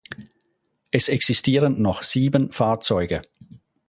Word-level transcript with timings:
Es 0.89 1.09
existieren 1.09 1.79
noch 1.79 2.01
sieben 2.01 2.51
Fahrzeuge. 2.51 3.21